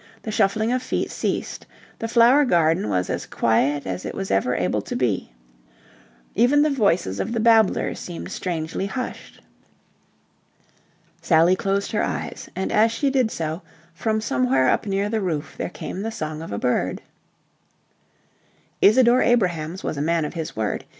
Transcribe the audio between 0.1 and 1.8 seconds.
The shuffling of feet ceased.